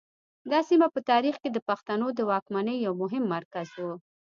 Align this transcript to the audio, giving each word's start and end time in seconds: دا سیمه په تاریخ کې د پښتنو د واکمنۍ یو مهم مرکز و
دا 0.51 0.59
سیمه 0.69 0.87
په 0.95 0.99
تاریخ 1.11 1.35
کې 1.43 1.49
د 1.51 1.57
پښتنو 1.69 2.07
د 2.13 2.19
واکمنۍ 2.31 2.77
یو 2.85 2.93
مهم 3.01 3.23
مرکز 3.35 3.69
و 3.77 3.85